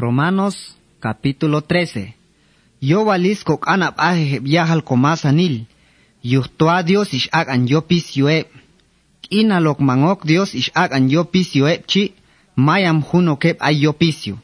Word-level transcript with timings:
Romanos 0.00 0.80
capítulo 0.98 1.60
13. 1.60 2.16
Yo 2.80 3.04
valis 3.04 3.44
kok 3.44 3.68
anap 3.68 4.00
aje 4.00 4.40
viajal 4.40 4.80
komasanil. 4.80 5.68
Yuhtoa 6.24 6.80
Dios 6.88 7.12
ish 7.12 7.28
ag 7.32 7.52
an 7.52 7.68
yo 7.68 7.84
pisyoe. 7.84 8.48
Ina 9.28 9.60
lok 9.60 9.78
mangok 9.84 10.24
Dios 10.24 10.56
ish 10.56 10.72
ag 10.74 10.96
an 10.96 11.10
yo 11.12 11.28
pisyoe 11.32 11.84
chi. 11.90 12.16
Mayam 12.56 13.04
huno 13.08 13.36
kep 13.36 13.60
ay 13.60 13.84
yo 13.84 13.92
pisyo. 13.92 14.40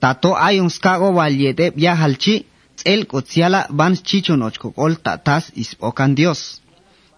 Tato 0.00 0.32
ayong 0.46 0.72
skago 0.72 1.12
valyete 1.12 1.76
viajal 1.76 2.16
chi. 2.16 2.34
Tzel 2.76 3.04
kotziala 3.04 3.60
vans 3.78 4.00
chichonoch 4.08 4.56
kok 4.62 4.74
ol 4.84 4.96
tatas 5.04 5.52
ispokan 5.52 6.16
Dios. 6.16 6.40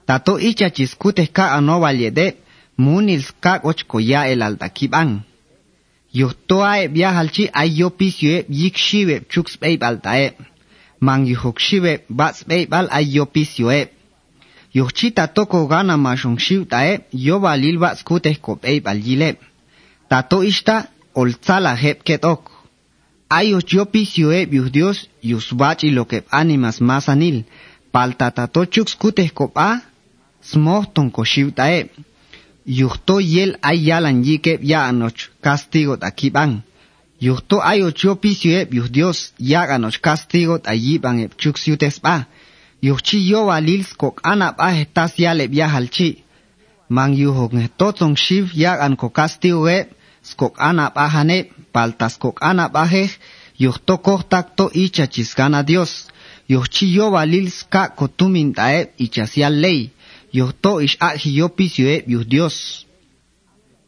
Tato 0.07 0.39
icha 0.39 0.69
chiskute 0.75 1.25
ka 1.37 1.55
ano. 1.55 1.79
Munil 2.77 3.23
skak 3.23 3.65
och 3.65 3.81
koya 3.89 4.29
el 4.29 4.43
altakibang. 4.43 5.23
yo 6.19 6.29
toa 6.49 6.73
e 6.83 6.89
bia 6.95 7.11
halchi 7.17 7.45
ai 7.61 7.71
yo 7.81 7.89
pisyo 7.99 8.31
e 8.39 8.45
yik 8.61 8.77
shiwe 8.87 9.15
chuk 9.31 9.47
spei 9.55 9.77
toko 15.37 15.59
gana 15.73 15.95
ma 16.05 16.13
shong 16.21 16.39
shiw 16.47 16.63
tae 16.73 16.93
yo 17.27 17.37
ba 17.45 17.53
lil 17.63 17.79
bat 17.83 17.97
jile. 19.07 19.31
Ta 20.09 20.19
to 20.31 20.39
ishta 20.51 20.77
ol 21.21 21.31
tzala 21.45 21.73
heb 21.83 21.99
ket 22.07 22.23
ok. 22.35 22.43
Ai 23.37 23.47
yo 23.51 23.61
e, 24.39 24.41
dios 24.77 24.99
yu 25.31 25.39
svach 25.49 25.81
ilo 25.89 26.05
animas 26.41 26.77
masanil. 26.89 27.39
Pal 27.93 28.11
ta 28.19 28.29
ta 28.37 28.45
to 28.55 28.61
chuk 28.73 28.89
skute 28.93 29.25
ko 29.39 29.47
smohton 30.51 31.09
ko 31.15 31.23
e 31.79 31.81
yuhto 32.67 33.21
yel 33.21 33.59
ay 33.63 33.79
yalan 33.89 34.25
yike 34.25 34.59
ya 34.63 34.89
anoch 34.89 35.31
castigo 35.41 35.97
takiban. 35.97 36.63
Yuhto 37.21 37.63
ay 37.63 37.83
ocho 37.83 38.17
pisio 38.17 38.67
yuh 38.71 38.89
Dios 38.89 39.33
ya 39.39 39.63
anoch 39.75 40.01
castigo 40.01 40.59
tayiban 40.59 41.19
ep 41.21 41.33
chuksiutes 41.39 42.01
ba. 42.03 42.27
Yuhchi 42.83 43.19
yo 43.31 43.47
walils 43.47 43.95
kok 43.97 44.21
anap 44.23 44.57
ah 44.59 44.77
tas 44.95 45.19
yale 45.19 45.47
viajalchi. 45.47 46.25
Man 46.89 47.15
yuhok 47.15 47.53
ne 47.53 47.69
shiv 48.17 48.55
ya 48.55 48.73
an 48.85 48.97
ko 48.97 49.09
castigo 49.09 49.69
e 49.69 49.87
skok 50.23 50.55
anap 50.59 50.97
ahane 50.99 51.51
paltas 51.73 52.19
kok 52.19 52.37
anap 52.43 52.77
ahe 52.77 53.11
yuhto 53.59 53.95
icha 54.75 55.07
chisgana 55.07 55.63
Dios. 55.63 56.09
Yuhchi 56.49 56.95
yo 56.95 57.11
walils 57.11 57.65
ka 57.71 57.89
kotumin 57.89 58.53
tae 58.53 58.93
ichasial 58.99 59.55
ley. 59.55 59.91
Yohto 60.33 60.81
ish 60.81 60.97
a 61.01 61.09
yo 61.25 61.49
pisio 61.49 61.87
e 61.89 62.05
yuh 62.07 62.25
Dios. 62.25 62.87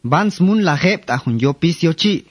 Vans 0.05 0.41
mun 0.41 0.63
la 0.63 0.77
jep 0.77 1.07
ta 1.07 1.19
hun 1.23 1.39
yo 1.39 1.53
pisio 1.53 1.93
chi. 1.95 2.25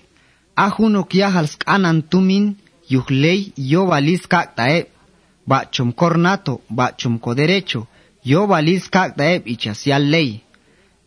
A 0.55 0.69
huno 0.69 1.03
kia 1.03 1.29
hals 1.29 1.57
anan 1.65 2.01
tumin 2.09 2.55
yuh 2.89 3.07
ley 3.09 3.53
yo 3.57 3.85
valis 3.85 4.27
kakta 4.27 4.63
e. 4.77 4.79
Ba 5.47 5.65
chum 5.73 5.93
cornato, 5.93 6.61
ba 6.69 6.91
chum 6.99 7.19
ko 7.19 7.33
derecho, 7.33 7.87
yo 8.23 8.47
valis 8.47 8.89
kakta 8.89 9.23
e 9.33 9.41
ichasial 9.45 10.03
ley. 10.13 10.29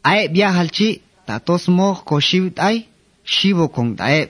Ae 0.02 0.28
viajal 0.28 0.70
chi, 0.76 0.88
tatos 1.26 1.68
moh 1.68 1.96
ko 2.08 2.20
shivit 2.20 2.58
ay, 2.58 2.86
shivo 3.24 3.68
kong 3.68 3.96
ta 3.98 4.06
e. 4.20 4.22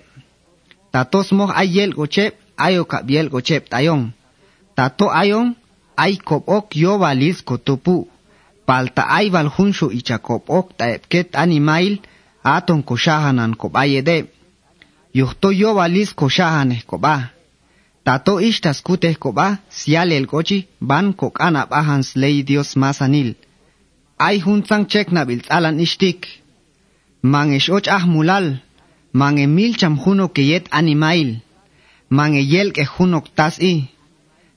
Tatos 0.93 1.29
moh 1.33 1.51
ayel 1.61 1.95
gochep, 1.95 2.35
ayo 2.57 2.85
kabiel 2.85 3.29
gochep 3.29 3.69
tayon. 3.71 4.11
Tato 4.75 5.07
ayon, 5.11 5.55
ay 5.97 6.17
kop 6.17 6.49
ok 6.49 6.69
yo 6.85 6.99
valis 6.99 7.43
ko 7.43 7.55
tupu. 8.71 8.77
palta 8.77 9.03
aibal 9.09 9.49
hunsho 9.57 9.91
ichakop 9.91 10.51
ok 10.51 10.67
taepket 10.79 11.29
animail 11.43 11.99
aton 12.43 12.83
koshahanan 12.83 13.55
kobayede. 13.61 14.17
Yuhto 15.15 15.53
yo 15.53 15.75
valis 15.75 16.15
koshahaneh 16.15 16.83
koba. 16.87 17.15
Tato 18.05 18.41
ishtas 18.41 18.83
kuteh 18.83 19.17
koba 19.19 19.59
sial 19.69 20.13
el 20.13 20.27
kochi 20.27 20.67
ban 20.81 21.13
kok 21.13 21.41
anap 21.41 21.73
ahans 21.73 22.09
ley 22.17 22.43
Dios 22.43 22.77
masanil. 22.77 23.35
Ay 24.19 24.37
hunzang 24.45 24.87
chek 24.93 25.09
nabil 25.13 25.43
alan 25.49 25.81
ishtik. 25.81 26.21
Man 27.23 27.53
ish 27.53 27.71
och 27.71 27.89
ah 27.89 28.05
mulal. 28.07 28.47
Man 29.13 29.39
e 29.39 29.47
mil 29.47 29.73
cham 29.81 29.99
huno 30.03 30.29
keyet 30.29 30.65
animail. 30.71 31.31
Man 32.09 32.35
e 32.35 32.43
yel 32.53 32.71
ke 32.73 32.85
hunok 32.95 33.27
tas 33.37 33.59
i. 33.59 33.75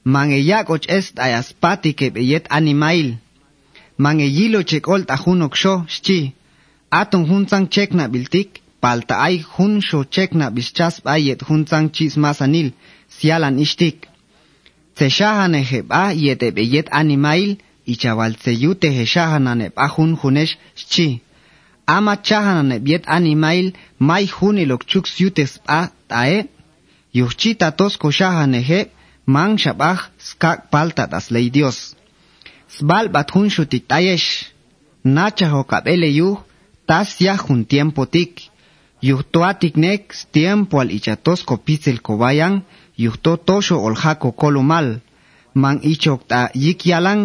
Man 0.03 0.31
e 0.31 0.39
yak 0.49 0.69
och 0.69 0.85
est 0.97 1.19
ayaspati 1.19 1.93
ke 1.93 2.05
beyet 2.15 2.45
animail 2.49 3.17
mange 4.03 4.27
yilo 4.37 4.61
chek 4.69 4.85
olt 4.93 5.07
ahun 5.15 5.41
oksho 5.47 5.75
shchi. 5.93 6.19
Atun 6.99 7.23
hunzang 7.29 7.67
chekna 7.73 8.05
biltik, 8.13 8.49
palta 8.81 9.15
ay 9.27 9.35
hun 9.53 9.73
sho 9.87 9.99
chek 10.15 10.31
bischas 10.55 10.95
bayet 11.05 11.39
hunzang 11.47 11.87
chis 11.95 12.13
masanil, 12.23 12.69
sialan 13.15 13.57
ishtik. 13.65 13.97
Tse 14.95 15.07
shahan 15.17 15.53
yete 16.25 16.47
beyet 16.57 16.87
animail, 16.99 17.51
ichawal 17.91 18.33
tse 18.41 18.51
yute 18.63 18.89
he 18.97 19.05
shahan 19.13 19.47
aneb 19.51 19.73
hunesh 20.21 20.53
shchi. 20.79 21.21
Ama 21.95 22.15
chahan 22.27 22.57
aneb 22.63 22.87
yet 22.87 23.03
animail, 23.17 23.67
mai 23.99 24.25
hun 24.35 24.57
ilok 24.63 24.83
chuk 24.91 25.05
siutes 25.07 25.53
a 25.79 25.81
tae, 26.09 26.37
yuchita 27.17 27.67
tosko 27.79 28.07
shahan 28.19 28.53
eheb, 28.61 28.87
mang 29.25 29.57
shabah 29.63 29.99
skak 30.27 30.59
palta 30.71 31.07
das 31.07 31.31
lei 31.31 31.49
dios 31.49 31.95
sbal 32.77 33.05
batun 33.15 33.49
shutik 33.49 33.87
tayesh. 33.87 34.29
Nacha 35.15 35.47
ho 35.53 35.63
kabele 35.63 36.09
yu, 36.19 36.29
tas 36.87 37.09
ya 37.25 37.35
jun 37.37 37.65
tiempo 37.65 38.05
tik. 38.05 38.33
Yuhto 39.01 39.43
atiknek, 39.43 40.03
tiempo 40.31 40.79
al 40.79 40.89
ichatos 40.97 41.43
kopitzel 41.43 41.99
kobayan, 42.05 42.61
yuhto 42.97 43.31
tosho 43.47 43.75
oljako 43.87 44.31
kolumal. 44.31 44.87
Man 45.61 45.77
ichok 45.83 46.21
ta 46.27 46.49
yik 46.53 46.85
yalan, 46.85 47.21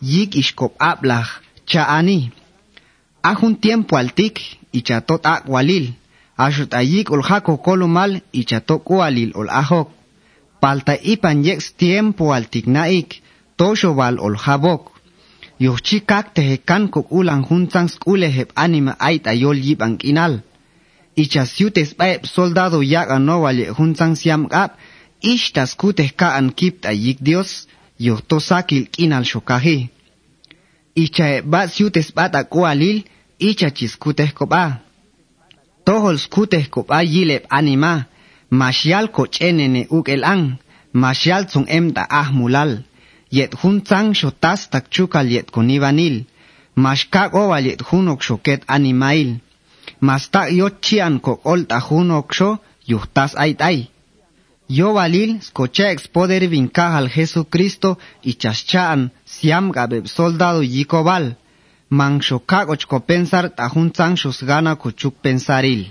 yik 0.00 0.30
ishkop 0.40 0.72
ablach, 0.90 1.30
chaani. 1.70 2.30
Ajun 3.22 3.54
tiempo 3.64 3.96
al 3.96 4.08
tik, 4.18 4.36
ichatot 4.72 5.22
akwalil. 5.26 5.92
Ashut 6.38 6.74
ayik 6.74 7.10
oljako 7.10 7.56
kolumal, 7.56 8.20
ichatok 8.32 8.90
walil 8.90 9.30
ol 9.34 9.48
ahok. 9.50 9.88
Palta 10.60 10.94
ipan 11.12 11.44
yeks 11.44 11.74
tiempo 11.76 12.32
al 12.32 12.46
tiknaik, 12.52 13.20
tosho 13.58 13.90
val 13.98 14.16
ol 14.26 14.36
habok. 14.44 14.82
Yuchi 15.64 15.98
kak 16.10 16.26
te 16.34 16.42
hekan 16.48 16.84
kok 16.94 17.10
ulang 17.18 17.42
huntang 17.48 17.88
skule 17.90 18.28
hep 18.36 18.50
anima 18.54 18.94
ait 19.08 19.26
ayol 19.26 19.58
yip 19.66 19.82
ang 19.82 19.98
inal. 20.10 20.34
Icha 21.22 21.42
siutes 21.46 21.90
baep 21.98 22.26
soldado 22.34 22.78
yak 22.82 23.10
ano 23.10 23.42
wale 23.42 23.64
huntang 23.74 24.14
siam 24.14 24.46
kap, 24.46 24.78
ishtas 25.20 25.74
kute 25.74 26.06
ka 26.14 26.28
an 26.38 26.54
kipt 26.58 26.86
ayik 26.86 27.18
Dios, 27.26 27.66
yuhto 27.98 28.38
sakil 28.38 28.86
kinal 28.94 29.24
shokahi. 29.26 29.90
Icha 30.94 31.26
e 31.36 31.40
ba 31.42 31.66
siutes 31.66 32.14
bat 32.14 32.32
akualil, 32.38 33.02
icha 33.38 33.68
chiskute 33.74 34.30
kopa. 34.30 34.78
Tohol 35.84 36.18
skute 36.22 36.60
kopa 36.70 37.02
yilep 37.02 37.50
anima, 37.50 38.06
masyal 38.50 39.10
ko 39.10 39.26
chenene 39.26 39.90
uk 39.90 40.06
el 40.08 40.22
ang, 40.22 40.44
masyal 40.92 41.50
tsung 41.50 41.66
emta 41.66 42.06
ah 42.06 42.30
mulal. 42.30 42.86
Yet 43.30 43.52
hun 43.60 43.80
tsang 43.80 44.14
shotas 44.14 44.60
tak 44.70 44.84
chukal 44.94 45.26
yet 45.34 45.50
kunivanil, 45.54 46.16
mas 46.74 47.04
kak 47.12 47.34
oval 47.34 47.64
yet 47.66 47.82
hunok 47.88 48.20
shoket 48.22 48.60
animail, 48.66 49.30
mas 50.00 50.28
tak 50.32 50.48
yot 50.58 50.74
chian 50.84 51.14
kok 51.20 51.40
ol 51.52 51.60
ta 51.70 51.78
hunok 51.86 52.28
sho 52.36 52.50
yuhtas 52.90 53.32
ait 53.44 53.60
ay. 53.70 53.78
Yo 54.68 54.92
valil 54.92 55.40
skochex 55.40 56.08
poder 56.14 56.42
vinkahal 56.52 57.06
Jesucristo 57.08 57.98
y 58.22 58.32
chaschaan 58.34 59.10
siam 59.24 59.72
gabeb 59.72 60.06
soldado 60.06 60.60
yikobal, 60.62 61.36
man 61.88 62.20
shokak 62.20 62.68
ochko 62.68 63.00
pensar 63.00 63.44
ta 63.56 63.64
hun 63.72 63.90
tsang 63.90 64.14
shos 64.20 64.38
gana 64.48 64.72
kuchuk 64.76 65.14
pensaril. 65.22 65.82